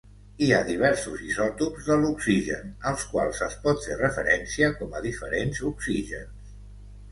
[0.43, 5.65] Hi ha diversos isòtops de l'oxigen, als quals es pot fer referència com a diferents
[5.73, 6.53] oxígens.